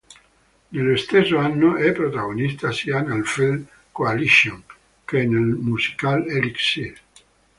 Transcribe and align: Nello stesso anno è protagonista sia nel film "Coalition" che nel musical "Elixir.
Nello 0.69 0.95
stesso 0.97 1.37
anno 1.37 1.75
è 1.75 1.91
protagonista 1.91 2.71
sia 2.71 3.01
nel 3.01 3.23
film 3.23 3.67
"Coalition" 3.91 4.63
che 5.05 5.23
nel 5.27 5.41
musical 5.43 6.27
"Elixir. 6.27 6.99